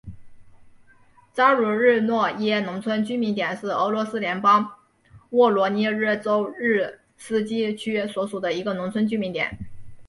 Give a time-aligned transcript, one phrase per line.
[1.31, 4.67] 扎卢日诺耶农村居民点是俄罗斯联邦
[5.29, 9.55] 沃罗涅日州利斯基区所属的一个农村居民点。